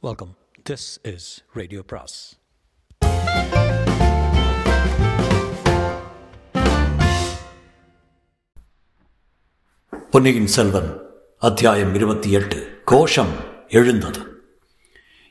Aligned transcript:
Welcome 0.00 0.36
this 0.70 1.14
is 1.14 1.44
radio 1.52 1.82
பிராஸ் 1.86 2.38
பொன்னியின் 10.10 10.46
செல்வன் 10.46 10.98
அத்தியாயம் 11.38 11.94
இருபத்தி 11.94 12.30
எட்டு 12.30 12.80
கோஷம் 12.84 13.32
எழுந்தது. 13.68 14.42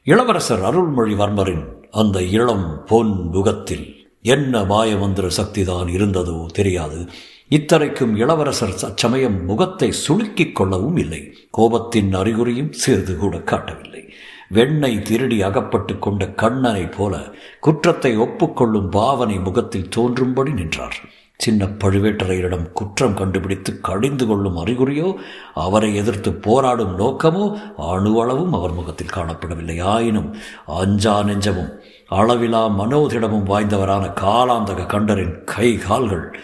இளவரசர் 0.04 0.60
அருள்மொழிவர்மரின் 0.60 1.66
அந்த 1.92 2.24
இளம் 2.24 2.84
பொன் 2.86 3.30
முகத்தில் 3.30 4.08
என்ன 4.22 4.62
மாயமந்திர 4.62 5.30
சக்திதான் 5.38 5.88
இருந்ததோ 5.88 6.46
தெரியாது. 6.46 7.10
இத்தரைக்கும் 7.50 8.16
இளவரசர் 8.16 8.84
அச்சமயம் 8.84 9.46
முகத்தை 9.46 9.94
சுளுக்கிக் 10.08 10.52
கொள்ளவும் 10.52 10.98
இல்லை. 10.98 11.50
கோபத்தின் 11.58 12.14
அறிகுறியும் 12.14 12.72
சிறிது 12.72 13.18
கூட 13.18 13.42
காட்டவில்லை. 13.42 14.14
வெண்ணை 14.54 15.02
திருடி 15.02 15.42
அகப்பட்டு 15.42 16.00
கொண்ட 16.00 16.26
கண்ணனைப் 16.28 16.94
போல 16.98 17.18
குற்றத்தை 17.60 18.18
ஒப்புக்கொள்ளும் 18.18 18.90
பாவனை 18.90 19.40
முகத்தில் 19.40 19.90
தோன்றும்படி 19.90 20.54
நின்றார். 20.54 20.96
சின்ன 21.38 21.66
பழுவேட்டரையரிடம் 21.66 22.72
குற்றம் 22.72 23.14
கண்டுபிடித்து 23.14 23.82
கடிந்து 23.82 24.28
கொள்ளும் 24.28 24.58
அறிகுறியோ 24.66 25.16
அவரை 25.54 25.96
எதிர்த்து 25.96 26.34
போராடும் 26.34 27.00
நோக்கமோ 27.00 27.44
அணுவளவும் 27.78 28.54
அவர் 28.54 28.74
முகத்தில் 28.74 29.16
காணப்படவில்லை. 29.16 29.82
ஆயினும் 29.82 30.36
அஞ்சா 30.66 31.24
நெஞ்சமும் 31.24 31.72
அளவிலா 32.08 32.68
மனோதிடமும் 32.68 33.46
வாய்ந்தவரான 33.46 34.14
காலாந்தக 34.22 34.86
கண்டரின் 34.86 35.44
கை 35.44 35.78
கால்கள் 35.78 36.40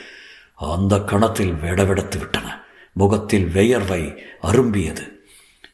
அந்த 0.55 0.99
கணத்தில் 0.99 1.53
வெடவெடத்து 1.53 2.20
விட்டன. 2.20 2.63
முகத்தில் 2.94 3.47
வெயர்வை 3.53 4.17
அரும்பியது. 4.44 5.11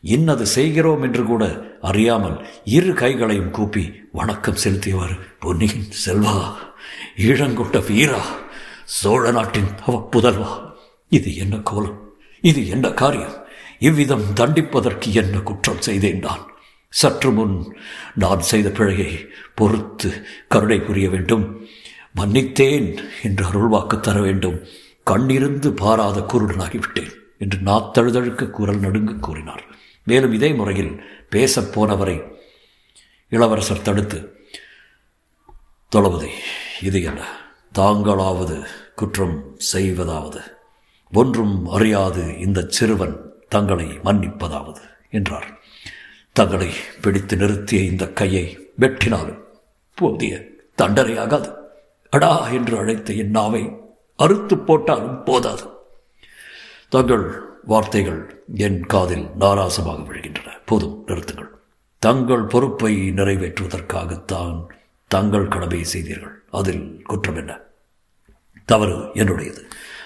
இன்னது 0.02 0.46
செய்கிறோம் 0.46 1.02
என்று 1.02 1.24
கூட 1.24 1.68
அறியாமல் 1.82 2.46
இரு 2.64 2.94
கைகளையும் 2.94 3.52
கூப்பி 3.52 3.92
வணக்கம் 4.12 4.56
செலுத்தியவர் 4.64 5.20
பொன்னியின் 5.40 5.90
செல்வா 6.06 6.54
ஈழங்கொண்ட 7.18 7.88
வீரா 7.88 8.22
சோழ 8.86 9.32
நாட்டின் 9.32 9.68
அவப்புதல்வா 9.86 10.08
புதல்வா 10.12 10.68
இது 11.10 11.36
என்ன 11.36 11.58
கோலம்? 11.58 12.16
இது 12.42 12.68
என்ன 12.68 12.90
காரியம்? 12.90 13.36
இவ்விதம் 13.80 14.34
தண்டிப்பதற்கு 14.34 15.14
என்ன 15.14 15.40
குற்றம் 15.40 15.82
செய்தேன் 15.82 16.20
நான்? 16.20 16.46
சற்று 16.90 17.32
முன் 17.32 17.76
நான் 18.16 18.40
செய்த 18.40 18.70
பிழையை 18.70 19.28
பொறுத்து 19.56 20.24
கருணை 20.48 20.80
புரிய 20.80 21.10
வேண்டும். 21.10 21.68
மன்னித்தேன் 22.16 22.98
என்று 23.24 23.46
அருள்வாக்கு 23.46 24.00
தர 24.00 24.22
வேண்டும். 24.22 24.60
கண்ணிருந்து 25.06 25.68
பாராத 25.68 26.20
குருடனாகிவிட்டேன் 26.20 27.12
என்று 27.38 27.60
நாத்தழுதழுக்க 27.60 28.50
குரல் 28.50 28.80
நடுங்க 28.80 29.14
கூறினார். 29.14 29.69
மேலும் 30.10 30.34
இதே 30.34 30.54
முறையில் 30.54 31.04
பேசப் 31.30 31.80
போனவரை 31.80 32.32
இளவரசர் 33.30 33.82
தடுத்து 33.82 34.48
தொளபதி 35.90 36.30
இது 36.82 37.02
என்ன? 37.02 37.38
தாங்களாவது 37.80 38.66
குற்றம் 38.96 39.54
செய்வதாவது. 39.58 40.42
ஒன்றும் 41.14 41.68
அறியாது 41.68 42.38
இந்த 42.40 42.66
சிறுவன் 42.68 43.18
தங்களை 43.50 43.86
மன்னிப்பதாவது 43.86 44.82
என்றார். 45.12 45.60
தங்களை 46.34 46.74
பிடித்து 47.02 47.36
நிறுத்திய 47.36 47.84
இந்த 47.86 48.08
கையை 48.08 48.72
வெட்டினாலும் 48.80 49.44
போதிய 49.96 50.44
தண்டனையாகாது. 50.78 51.56
அடா! 52.10 52.50
என்று 52.50 52.78
அழைத்த 52.78 53.14
என் 53.14 53.30
நாவை 53.30 53.72
அறுத்து 54.16 54.58
போட்டாலும் 54.58 55.24
போதாது. 55.24 55.64
தங்கள் 56.90 57.49
வார்த்தைகள் 57.64 58.44
என் 58.56 58.86
காதில் 58.86 59.26
நாராசமாக 59.40 60.06
விழுகின்றன. 60.08 60.48
போதும் 60.66 61.04
நிறுத்துங்கள். 61.08 61.50
தங்கள் 62.00 62.44
பொறுப்பை 62.44 63.10
நிறைவேற்றுவதற்காகத்தான் 63.10 64.66
தங்கள் 65.08 65.48
கடமையை 65.48 65.88
செய்தீர்கள். 65.88 66.42
அதில் 66.52 67.02
குற்றம் 67.04 67.36
என்ன? 67.36 67.58
தவறு 68.66 68.96
என்னுடையது. 68.96 69.64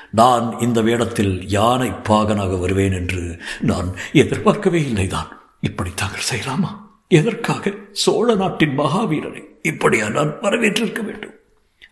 நான் 0.09 0.59
இந்த 0.59 0.81
வேடத்தில் 0.81 1.50
யானை 1.50 1.89
பாகனாக 1.89 2.59
வருவேன் 2.59 2.91
என்று 2.91 3.41
நான் 3.61 3.95
எதிர்பார்க்கவே 4.13 4.81
இல்லைதான் 4.81 5.27
இப்படி 5.61 5.91
தாங்கள் 5.95 6.22
செய்யலாமா? 6.31 6.81
எதற்காக? 7.07 7.72
சோழ 7.91 8.35
நாட்டின் 8.35 8.79
மகாவீரரை 8.79 9.44
இப்படியா 9.61 10.09
நான் 10.09 10.39
வரவேற்றிருக்க 10.41 11.01
வேண்டும்? 11.01 11.33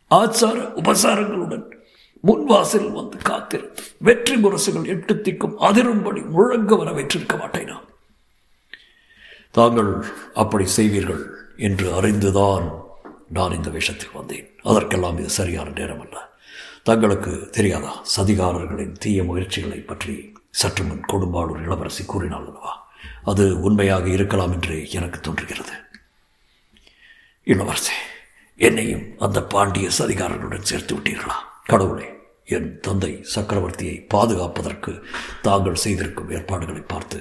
ஆச்சார 0.10 0.72
உபசாரங்களுடன் 0.76 1.72
முன்வாசல் 2.24 2.92
வந்து 2.92 3.18
காத்திருந்து 3.18 3.84
வெற்றி 3.98 4.36
முரசுகள் 4.36 4.88
எட்டு 4.88 5.14
திக்கும் 5.14 5.56
அதிரும்படி 5.60 6.30
முழங்க 6.30 6.76
வரவேற்றிருக்க 6.76 7.36
மாட்டேனா? 7.38 7.78
தாங்கள் 9.52 10.06
அப்படி 10.34 10.66
செய்வீர்கள் 10.66 11.24
என்று 11.58 11.94
அறிந்துதான் 11.94 12.72
நான் 13.28 13.52
இந்த 13.52 13.70
விஷயத்தில் 13.70 14.12
வந்தேன். 14.14 14.48
அதற்கெல்லாம் 14.64 15.18
இது 15.18 15.30
சரியான 15.30 15.70
நேரம் 15.70 16.00
அல்ல 16.00 16.30
தங்களுக்கு 16.84 17.50
தெரியாதா? 17.52 18.04
சதிகாரர்களின் 18.18 18.92
தீய 18.92 19.24
முயற்சிகளை 19.24 19.80
பற்றி 19.80 20.34
சற்று 20.50 20.84
முன் 20.84 21.04
கொடும்பாளூர் 21.12 21.64
இளவரசி 21.64 22.06
கூறினாள் 22.06 22.46
அல்லவா? 22.46 22.90
அது 23.24 23.62
உண்மையாக 23.62 24.08
இருக்கலாம் 24.08 24.52
என்று 24.52 24.90
எனக்கு 24.90 25.20
தோன்றுகிறது. 25.20 25.76
இளவரசே 27.46 27.96
என்னையும் 28.56 29.06
அந்த 29.20 29.44
பாண்டிய 29.44 29.90
சதிகாரர்களுடன் 30.00 30.70
சேர்த்து 30.72 30.96
விட்டீர்களா? 30.96 31.38
கடவுளே 31.66 32.08
என் 32.56 32.70
தந்தை 32.80 33.12
சக்கரவர்த்தியை 33.36 33.98
பாதுகாப்பதற்கு 34.14 34.92
தாங்கள் 35.42 35.82
செய்திருக்கும் 35.84 36.32
ஏற்பாடுகளை 36.32 36.82
பார்த்து 36.82 37.20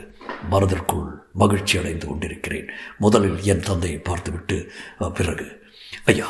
மனதிற்குள் 0.53 1.09
மகிழ்ச்சி 1.33 1.75
அடைந்து 1.79 2.07
கொண்டிருக்கிறேன். 2.07 2.69
முதலில் 2.99 3.43
என் 3.43 3.67
தந்தையை 3.69 3.99
பார்த்துவிட்டு 3.99 4.57
பிறகு. 5.15 5.47
ஐயா 6.05 6.29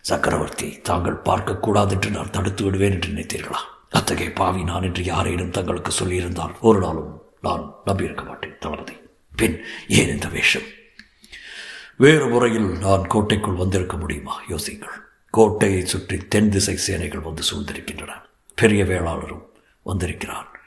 சக்கரவர்த்தி 0.00 0.68
தாங்கள் 0.88 1.22
பார்க்கக்கூடாது 1.28 1.90
என்று 1.90 2.10
நான் 2.10 2.30
தடுத்து 2.30 2.64
விடுவேன் 2.64 2.92
என்று 2.92 3.10
நினைத்தீர்களா? 3.12 3.60
அத்தகைய 3.88 4.32
பாவி 4.32 4.62
நான் 4.62 4.82
என்று 4.82 5.04
யாரேனும் 5.04 5.54
தங்களுக்கு 5.58 5.92
சொல்லியிருந்தால் 6.00 6.54
ஒரு 6.60 6.80
நாளும் 6.80 7.12
நான் 7.40 7.64
நம்பியிருக்க 7.86 8.24
மாட்டேன் 8.24 8.58
தளபதி 8.58 8.96
பின் 9.36 9.56
ஏன் 9.88 10.12
இந்த 10.14 10.28
வேஷம்? 10.28 10.68
வேறு 11.96 12.26
முறையில் 12.28 12.70
நான் 12.86 13.06
கோட்டைக்குள் 13.06 13.62
வந்திருக்க 13.62 13.96
முடியுமா? 13.96 14.36
யோசிங்கள் 14.48 14.96
கோட்டையை 15.32 15.86
சுற்றி 15.86 16.16
தென் 16.16 16.50
திசை 16.50 16.76
சேனைகள் 16.76 17.20
வந்து 17.20 17.42
சூழ்ந்திருக்கின்றன. 17.42 18.10
பெரிய 18.56 18.84
வேளாளரும் 18.84 19.42
வந்திருக்கிறார். 19.82 20.60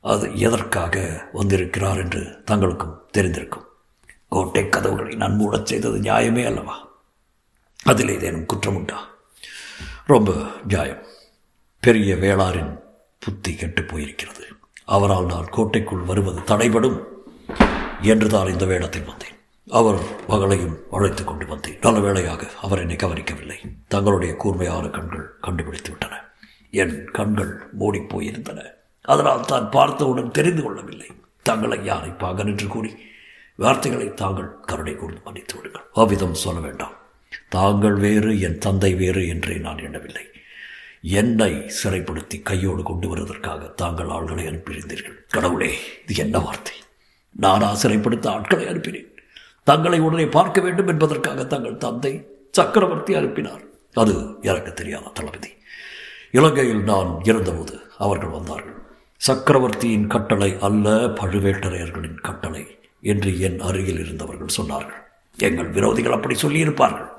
அது 0.00 0.38
எதற்காக 0.38 1.26
வந்திருக்கிறார் 1.32 1.98
என்று 1.98 2.42
தங்களுக்கும் 2.46 2.98
தெரிந்திருக்கும். 3.16 3.64
கோட்டை 4.28 4.68
கதவுகளை 4.68 5.16
நான் 5.16 5.34
மூடச் 5.34 5.66
செய்தது 5.66 5.98
நியாயமே 5.98 6.46
அல்லவா? 6.46 6.88
அதில் 7.82 8.08
ஏதேனும் 8.08 8.46
குற்றம் 8.46 8.76
உண்டா? 8.76 9.08
ரொம்ப 10.06 10.34
நியாயம். 10.66 11.02
பெரிய 11.80 12.14
வேளாரின் 12.14 12.78
புத்தி 13.18 13.54
கெட்டு 13.54 13.82
போயிருக்கிறது. 13.82 14.42
அவரால் 14.84 15.26
நான் 15.26 15.48
கோட்டைக்குள் 15.48 15.98
வருவது 15.98 16.40
தடைபடும் 16.40 17.04
என்றுதான் 18.00 18.52
இந்த 18.52 18.64
வேடத்தில் 18.64 19.04
வந்தேன். 19.04 19.39
அவர் 19.68 20.00
மகளையும் 20.28 20.78
அழைத்து 20.90 21.24
கொண்டு 21.24 21.46
வந்தேன். 21.46 21.78
நல்ல 21.80 22.00
வேளையாக 22.00 22.46
அவர் 22.62 22.78
என்னை 22.78 22.96
கவனிக்கவில்லை. 22.96 23.58
தங்களுடைய 23.88 24.34
கூர்மையான 24.34 24.88
கண்கள் 24.88 25.38
கண்டுபிடித்து 25.40 25.90
விட்டன. 25.90 26.24
என் 26.70 27.04
கண்கள் 27.04 27.58
மூடிப்போயிருந்தன 27.80 28.62
அதனால் 29.02 29.46
தான் 29.46 29.70
பார்த்தவுடன் 29.70 30.30
தெரிந்து 30.30 30.62
கொள்ளவில்லை. 30.62 31.06
தங்களை 31.42 31.84
யாரை 31.84 32.10
பாகன் 32.10 32.46
என்று 32.46 32.66
கூறி 32.66 32.96
வார்த்தைகளை 33.56 34.14
தாங்கள் 34.14 34.60
கருணை 34.60 34.94
கூர்ந்து 34.94 35.20
மன்னித்து 35.24 35.56
விடுங்கள். 35.56 35.82
அவ்விதம் 35.92 36.34
சொல்ல 36.34 36.60
வேண்டாம். 36.60 36.92
தாங்கள் 37.48 37.94
வேறு 37.94 38.40
என் 38.40 38.58
தந்தை 38.58 38.94
வேறு 38.94 39.28
என்றே 39.28 39.56
நான் 39.56 39.78
எண்ணவில்லை. 39.78 40.24
என்னை 41.02 41.70
சிறைப்படுத்தி 41.82 42.42
கையோடு 42.42 42.82
கொண்டு 42.82 43.08
வருவதற்காக 43.08 43.66
தாங்கள் 43.66 44.06
ஆள்களை 44.06 44.46
அனுப்பியிருந்தீர்கள். 44.46 45.16
கடவுளே 45.28 45.78
இது 46.08 46.22
என்ன 46.22 46.38
வார்த்தை? 46.38 46.72
நானா 47.30 47.74
சிறைப்படுத்த 47.74 48.26
ஆட்களை 48.26 48.64
அனுப்பினேன். 48.66 49.09
தங்களை 49.62 50.00
உடனே 50.00 50.26
பார்க்க 50.26 50.60
வேண்டும் 50.60 50.88
என்பதற்காக 50.88 51.44
தங்கள் 51.44 51.76
தந்தை 51.76 52.26
சக்கரவர்த்தி 52.50 53.14
அனுப்பினார். 53.14 53.60
அது 53.92 54.36
எனக்கு 54.42 54.72
தெரியாத 54.72 55.10
தளபதி. 55.14 55.48
இலங்கையில் 56.30 56.82
நான் 56.82 57.20
இருந்தபோது 57.22 57.80
அவர்கள் 57.98 58.28
வந்தார்கள். 58.28 58.74
சக்கரவர்த்தியின் 59.16 60.06
கட்டளை 60.06 60.56
அல்ல 60.60 60.90
பழுவேட்டரையர்களின் 60.90 62.20
கட்டளை 62.20 62.78
என்று 63.00 63.40
என் 63.40 63.60
அருகில் 63.60 64.04
இருந்தவர்கள் 64.04 64.56
சொன்னார்கள். 64.56 65.02
எங்கள் 65.36 65.70
விரோதிகள் 65.70 66.12
அப்படி 66.12 66.34
சொல்லியிருப்பார்கள். 66.34 67.10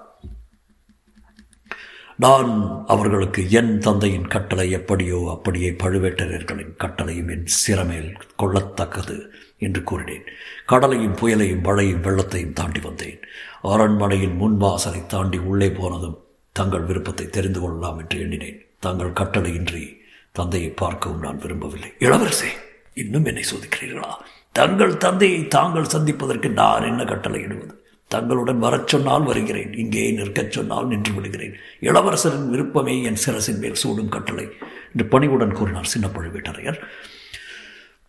நான் 2.17 2.83
அவர்களுக்கு 2.87 3.51
என் 3.51 3.77
தந்தையின் 3.77 4.27
கட்டளை 4.27 4.71
எப்படியோ 4.71 5.27
அப்படியே 5.29 5.69
பழுவேட்டரர்களின் 5.69 6.73
கட்டளையும் 6.77 7.31
என் 7.31 7.45
சிறமேல் 7.45 8.15
கொள்ளத்தக்கது 8.39 9.27
என்று 9.57 9.83
கூறினேன். 9.83 10.23
கடலையும் 10.65 11.15
புயலையும் 11.15 11.61
மழையும் 11.61 12.03
வெள்ளத்தையும் 12.03 12.53
தாண்டி 12.53 12.79
வந்தேன். 12.79 13.19
அரண்மனையின் 13.61 14.39
முன்வாசலை 14.41 15.05
தாண்டி 15.05 15.37
உள்ளே 15.37 15.69
போனதும் 15.69 16.17
தங்கள் 16.51 16.83
விருப்பத்தை 16.83 17.29
தெரிந்து 17.29 17.59
கொள்ளலாம் 17.59 17.99
என்று 17.99 18.19
எண்ணினேன். 18.19 18.65
தங்கள் 18.79 19.11
கட்டளையின்றி 19.11 19.97
தந்தையை 20.31 20.69
பார்க்கவும் 20.69 21.19
நான் 21.19 21.37
விரும்பவில்லை. 21.37 21.93
இளவரசே 21.99 22.47
இன்னும் 22.93 23.25
என்னை 23.25 23.43
சோதிக்கிறீர்களா? 23.43 24.09
தங்கள் 24.51 24.97
தந்தையை 24.97 25.47
தாங்கள் 25.47 25.83
சந்திப்பதற்கு 25.83 26.49
நான் 26.49 26.83
என்ன 26.83 27.03
கட்டளையிடுவது 27.03 27.79
தங்களுடன் 28.15 28.63
வரச் 28.65 28.91
சொன்னால் 28.93 29.27
வருகிறேன். 29.29 29.71
இங்கே 29.83 30.03
நிற்கச் 30.17 30.53
சொன்னால் 30.57 30.89
நின்று 30.91 31.13
விடுகிறேன். 31.13 31.55
இளவரசரின் 31.89 32.51
விருப்பமே 32.53 32.95
என் 33.09 33.23
சிரசின் 33.25 33.61
மேல் 33.63 33.81
சூடும் 33.83 34.13
கட்டளை 34.15 34.45
என்று 34.93 35.05
பணிவுடன் 35.13 35.57
கூறினார் 35.59 35.93
சின்ன 35.93 36.07
பழுவேட்டரையர் 36.15 36.79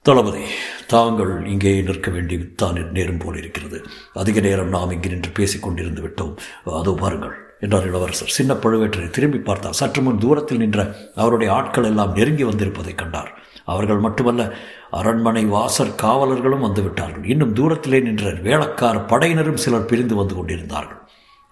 தளபதி 0.06 0.44
தாங்கள் 0.92 1.32
இங்கே 1.46 1.72
நிற்க 1.88 2.08
வேண்டி 2.10 2.36
தான் 2.62 2.78
நேரும் 2.96 3.20
போல் 3.24 3.36
இருக்கிறது 3.36 3.78
அதிக 4.22 4.40
நேரம் 4.46 4.72
நாம் 4.76 4.94
இங்கே 4.96 5.10
நின்று 5.12 5.30
பேசிக் 5.38 5.64
கொண்டிருந்து 5.66 6.04
விட்டோம். 6.06 6.32
அதோ 6.80 6.94
பாருங்கள். 7.02 7.36
என்றார் 7.64 7.88
இளவரசர். 7.90 8.34
சின்ன 8.38 8.52
பழுவேற்றரை 8.64 9.08
திரும்பி 9.10 9.40
பார்த்தார். 9.48 9.78
சற்று 9.80 10.02
முன் 10.02 10.22
தூரத்தில் 10.24 10.62
நின்ற 10.64 10.80
அவருடைய 11.22 11.50
ஆட்கள் 11.58 11.88
எல்லாம் 11.90 12.14
நெருங்கி 12.18 12.44
வந்திருப்பதை 12.44 12.94
கண்டார். 12.94 13.30
அவர்கள் 13.64 14.04
மட்டுமல்ல 14.06 14.42
அரண்மனை 14.90 15.44
வாசர் 15.56 15.98
காவலர்களும் 16.02 16.64
வந்துவிட்டார்கள் 16.66 17.28
இன்னும் 17.34 17.54
தூரத்திலே 17.54 18.00
நின்ற 18.02 18.32
வேளக்கார 18.48 18.96
படையினரும் 19.12 19.62
சிலர் 19.64 19.88
பிரிந்து 19.92 20.14
வந்து 20.14 20.34
கொண்டிருந்தார்கள். 20.34 20.98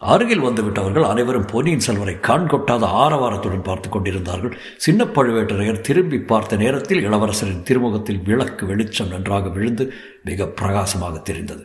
அருகில் 0.03 0.45
வந்துவிட்டவர்கள் 0.45 1.07
அனைவரும் 1.13 1.49
பொன்னியின் 1.53 1.85
செல்வரை 1.87 2.15
கண் 2.29 2.47
கொட்டாத 2.47 2.85
ஆரவாரத்துடன் 3.03 3.67
பார்த்து 3.67 3.89
கொண்டிருந்தார்கள். 3.89 4.55
சின்ன 4.77 5.05
பழுவேட்டரையர் 5.17 5.85
திரும்பி 5.89 6.19
பார்த்த 6.31 6.57
நேரத்தில் 6.57 7.03
இளவரசரின் 7.09 7.63
திருமுகத்தில் 7.63 8.23
விளக்கு 8.23 8.67
வெளிச்சம் 8.67 9.09
நன்றாக 9.09 9.49
விழுந்து 9.49 9.87
மிக 10.25 10.47
பிரகாசமாக 10.61 11.19
தெரிந்தது. 11.19 11.63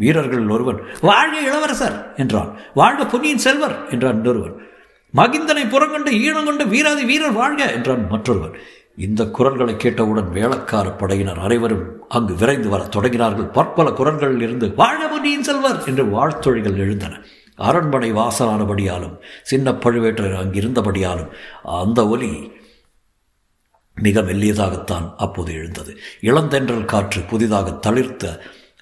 வீரர்கள் 0.00 0.52
ஒருவன் 0.54 0.80
வாழ்க 1.00 1.36
இளவரசர் 1.48 1.96
என்றான். 2.22 2.50
வாழ்க 2.74 3.02
பொன்னியின் 3.06 3.44
செல்வர் 3.46 3.76
என்றான் 3.90 4.18
இன்னொருவன் 4.20 4.56
மகிந்தனை 5.14 5.64
புறங்கொண்டு 5.70 6.10
ஈழங்கொண்ட 6.24 6.62
வீராதி 6.74 7.04
வீரர் 7.10 7.38
வாழ்க 7.40 7.62
என்றான் 7.76 8.04
மற்றொருவன் 8.10 8.56
இந்த 9.06 9.22
குரல்களை 9.36 9.74
கேட்டவுடன் 9.76 10.30
வேளக்கார 10.36 10.86
படையினர் 10.98 11.40
அனைவரும் 11.46 11.84
அங்கு 12.08 12.34
விரைந்து 12.34 12.68
வர 12.68 12.82
தொடங்கினார்கள். 12.84 13.52
பற்பல 13.52 13.88
குரல்களில் 13.90 14.42
இருந்து 14.42 14.66
வாழ 14.74 14.98
பொன்னியின் 15.06 15.46
செல்வர் 15.48 15.80
என்று 15.86 16.04
வாழ்த்தொழிகள் 16.14 16.80
எழுந்தன. 16.84 17.20
அரண்மனை 17.68 18.10
வாசலானபடியாலும் 18.12 19.14
சின்ன 19.42 19.70
பழுவேற்றர் 19.84 20.36
அங்கிருந்தபடியாலும் 20.42 21.30
அந்த 21.80 22.00
ஒலி 22.08 22.30
மிக 23.96 24.20
மெல்லியதாகத்தான் 24.20 25.06
அப்போது 25.16 25.50
எழுந்தது. 25.52 25.92
இளந்தென்றல் 26.20 26.84
காற்று 26.84 27.20
புதிதாக 27.30 27.70
தளிர்த்த 27.86 28.24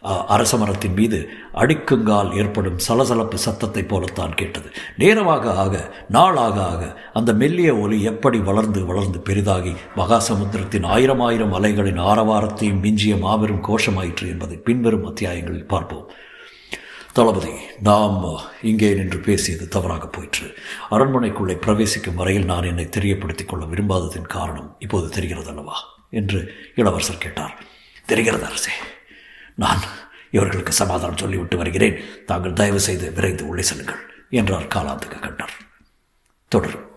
அரச 0.07 0.57
மரத்தின் 0.57 0.93
மீது 0.93 1.29
அடிக்குங்கால் 1.55 2.37
ஏற்படும் 2.37 2.79
சலசலப்பு 2.79 3.39
சத்தத்தைப் 3.39 3.89
போலத்தான் 3.89 4.35
கேட்டது. 4.35 4.71
நேரமாக 4.97 5.55
ஆக 5.55 5.95
நாளாக 6.09 6.65
ஆக 6.65 7.01
அந்த 7.13 7.33
மெல்லிய 7.33 7.77
ஒலி 7.77 8.03
எப்படி 8.03 8.39
வளர்ந்து 8.39 8.87
வளர்ந்து 8.87 9.21
பெரிதாகி 9.21 9.75
மகாசமுத்திரத்தின் 9.97 10.87
ஆயிரம் 10.87 11.21
ஆயிரம் 11.21 11.53
அலைகளின் 11.53 12.01
ஆரவாரத்தையும் 12.01 12.81
மிஞ்சிய 12.81 13.17
மாபெரும் 13.17 13.65
கோஷமாயிற்று 13.65 14.27
என்பதை 14.27 14.57
பின்வரும் 14.57 15.07
அத்தியாயங்களில் 15.07 15.67
பார்ப்போம். 15.67 16.11
தளபதி 17.13 17.51
நாம் 17.83 18.41
இங்கே 18.63 18.95
நின்று 18.95 19.19
பேசியது 19.19 19.69
தவறாக 19.69 20.07
போயிற்று. 20.07 20.55
அரண்மனைக்குள்ளே 20.91 21.55
பிரவேசிக்கும் 21.55 22.15
வரையில் 22.15 22.45
நான் 22.45 22.63
என்னை 22.63 22.85
தெரியப்படுத்திக் 22.85 23.49
கொள்ள 23.49 23.65
விரும்பாததின் 23.65 24.29
காரணம் 24.29 24.77
இப்போது 24.79 25.09
தெரிகிறது 25.09 25.49
அல்லவா 25.49 25.77
என்று 26.11 26.53
இளவரசர் 26.75 27.19
கேட்டார். 27.19 27.63
தெரிகிறது 28.07 28.45
அரசே. 28.45 28.71
நான் 29.57 29.79
இவர்களுக்கு 30.31 30.73
சமாதானம் 30.73 31.17
சொல்லிவிட்டு 31.17 31.57
வருகிறேன். 31.57 32.01
தாங்கள் 32.27 32.53
தயவு 32.53 32.81
செய்து 32.81 33.13
விரைந்து 33.13 33.47
உள்ளே 33.47 33.63
செல்லுங்கள் 33.63 34.03
என்றார் 34.31 34.73
காலாந்துக 34.75 35.19
கண்டர் 35.21 35.57
தொடரும். 36.49 36.96